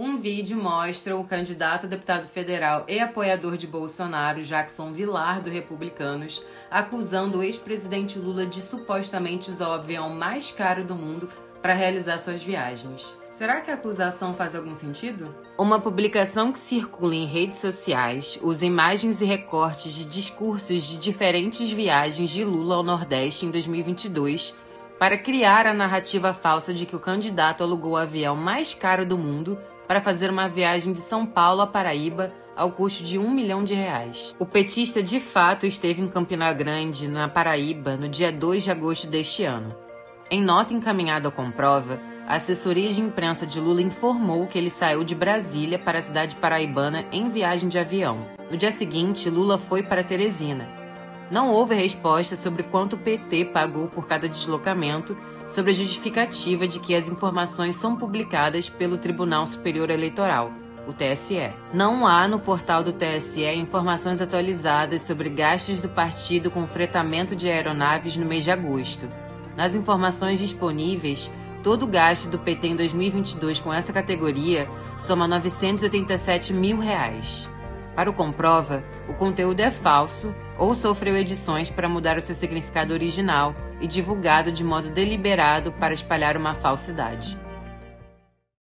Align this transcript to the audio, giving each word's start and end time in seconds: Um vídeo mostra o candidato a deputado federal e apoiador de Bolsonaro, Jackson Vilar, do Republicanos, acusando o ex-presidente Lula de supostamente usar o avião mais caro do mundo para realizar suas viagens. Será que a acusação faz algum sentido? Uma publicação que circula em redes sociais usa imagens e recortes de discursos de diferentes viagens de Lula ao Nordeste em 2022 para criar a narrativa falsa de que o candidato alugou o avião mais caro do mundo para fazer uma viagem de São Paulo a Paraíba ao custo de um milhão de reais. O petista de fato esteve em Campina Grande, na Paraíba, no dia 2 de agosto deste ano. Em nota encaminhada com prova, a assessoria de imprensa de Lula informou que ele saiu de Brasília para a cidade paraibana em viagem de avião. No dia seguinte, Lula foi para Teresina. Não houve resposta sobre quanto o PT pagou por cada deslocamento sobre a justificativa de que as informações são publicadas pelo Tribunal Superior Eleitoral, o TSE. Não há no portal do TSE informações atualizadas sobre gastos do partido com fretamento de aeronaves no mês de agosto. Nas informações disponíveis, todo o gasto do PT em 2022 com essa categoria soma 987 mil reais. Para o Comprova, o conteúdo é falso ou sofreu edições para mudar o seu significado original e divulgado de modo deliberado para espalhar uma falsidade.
Um 0.00 0.16
vídeo 0.16 0.56
mostra 0.56 1.16
o 1.16 1.24
candidato 1.24 1.86
a 1.86 1.88
deputado 1.88 2.24
federal 2.24 2.84
e 2.86 3.00
apoiador 3.00 3.56
de 3.56 3.66
Bolsonaro, 3.66 4.44
Jackson 4.44 4.92
Vilar, 4.92 5.42
do 5.42 5.50
Republicanos, 5.50 6.40
acusando 6.70 7.38
o 7.38 7.42
ex-presidente 7.42 8.16
Lula 8.16 8.46
de 8.46 8.60
supostamente 8.60 9.50
usar 9.50 9.70
o 9.70 9.72
avião 9.72 10.08
mais 10.08 10.52
caro 10.52 10.84
do 10.84 10.94
mundo 10.94 11.28
para 11.60 11.74
realizar 11.74 12.16
suas 12.18 12.40
viagens. 12.40 13.18
Será 13.28 13.60
que 13.60 13.72
a 13.72 13.74
acusação 13.74 14.32
faz 14.34 14.54
algum 14.54 14.72
sentido? 14.72 15.34
Uma 15.58 15.80
publicação 15.80 16.52
que 16.52 16.60
circula 16.60 17.16
em 17.16 17.26
redes 17.26 17.56
sociais 17.56 18.38
usa 18.40 18.64
imagens 18.64 19.20
e 19.20 19.24
recortes 19.24 19.92
de 19.96 20.04
discursos 20.04 20.84
de 20.84 20.96
diferentes 20.96 21.68
viagens 21.70 22.30
de 22.30 22.44
Lula 22.44 22.76
ao 22.76 22.84
Nordeste 22.84 23.46
em 23.46 23.50
2022 23.50 24.54
para 24.96 25.18
criar 25.18 25.66
a 25.66 25.74
narrativa 25.74 26.32
falsa 26.32 26.72
de 26.72 26.86
que 26.86 26.94
o 26.94 27.00
candidato 27.00 27.64
alugou 27.64 27.92
o 27.92 27.96
avião 27.96 28.36
mais 28.36 28.72
caro 28.72 29.04
do 29.04 29.18
mundo 29.18 29.58
para 29.88 30.02
fazer 30.02 30.30
uma 30.30 30.48
viagem 30.48 30.92
de 30.92 31.00
São 31.00 31.24
Paulo 31.26 31.62
a 31.62 31.66
Paraíba 31.66 32.30
ao 32.54 32.70
custo 32.72 33.02
de 33.02 33.18
um 33.18 33.30
milhão 33.30 33.64
de 33.64 33.74
reais. 33.74 34.36
O 34.38 34.44
petista 34.44 35.02
de 35.02 35.18
fato 35.18 35.64
esteve 35.64 36.02
em 36.02 36.08
Campina 36.08 36.52
Grande, 36.52 37.08
na 37.08 37.28
Paraíba, 37.28 37.96
no 37.96 38.08
dia 38.08 38.30
2 38.30 38.64
de 38.64 38.70
agosto 38.70 39.06
deste 39.06 39.44
ano. 39.44 39.74
Em 40.30 40.42
nota 40.42 40.74
encaminhada 40.74 41.30
com 41.30 41.50
prova, 41.50 41.98
a 42.26 42.34
assessoria 42.34 42.92
de 42.92 43.00
imprensa 43.00 43.46
de 43.46 43.58
Lula 43.58 43.80
informou 43.80 44.46
que 44.46 44.58
ele 44.58 44.68
saiu 44.68 45.02
de 45.02 45.14
Brasília 45.14 45.78
para 45.78 45.98
a 45.98 46.02
cidade 46.02 46.36
paraibana 46.36 47.06
em 47.10 47.30
viagem 47.30 47.68
de 47.68 47.78
avião. 47.78 48.26
No 48.50 48.56
dia 48.56 48.70
seguinte, 48.70 49.30
Lula 49.30 49.56
foi 49.56 49.82
para 49.82 50.04
Teresina. 50.04 50.77
Não 51.30 51.50
houve 51.50 51.74
resposta 51.74 52.36
sobre 52.36 52.62
quanto 52.62 52.94
o 52.94 52.98
PT 52.98 53.46
pagou 53.46 53.88
por 53.88 54.06
cada 54.06 54.28
deslocamento 54.28 55.16
sobre 55.48 55.72
a 55.72 55.74
justificativa 55.74 56.66
de 56.66 56.80
que 56.80 56.94
as 56.94 57.08
informações 57.08 57.76
são 57.76 57.96
publicadas 57.96 58.70
pelo 58.70 58.96
Tribunal 58.96 59.46
Superior 59.46 59.90
Eleitoral, 59.90 60.52
o 60.86 60.92
TSE. 60.92 61.52
Não 61.72 62.06
há 62.06 62.26
no 62.26 62.40
portal 62.40 62.82
do 62.82 62.94
TSE 62.94 63.44
informações 63.44 64.22
atualizadas 64.22 65.02
sobre 65.02 65.28
gastos 65.28 65.82
do 65.82 65.88
partido 65.88 66.50
com 66.50 66.66
fretamento 66.66 67.36
de 67.36 67.50
aeronaves 67.50 68.16
no 68.16 68.24
mês 68.24 68.44
de 68.44 68.50
agosto. 68.50 69.06
Nas 69.54 69.74
informações 69.74 70.38
disponíveis, 70.38 71.30
todo 71.62 71.82
o 71.82 71.88
gasto 71.88 72.28
do 72.28 72.38
PT 72.38 72.68
em 72.68 72.76
2022 72.76 73.60
com 73.60 73.72
essa 73.72 73.92
categoria 73.92 74.66
soma 74.96 75.28
987 75.28 76.54
mil 76.54 76.78
reais. 76.78 77.50
Para 77.98 78.10
o 78.10 78.14
Comprova, 78.14 78.84
o 79.08 79.14
conteúdo 79.14 79.58
é 79.58 79.72
falso 79.72 80.32
ou 80.56 80.72
sofreu 80.72 81.16
edições 81.16 81.68
para 81.68 81.88
mudar 81.88 82.16
o 82.16 82.20
seu 82.20 82.32
significado 82.32 82.94
original 82.94 83.52
e 83.80 83.88
divulgado 83.88 84.52
de 84.52 84.62
modo 84.62 84.88
deliberado 84.88 85.72
para 85.72 85.94
espalhar 85.94 86.36
uma 86.36 86.54
falsidade. 86.54 87.36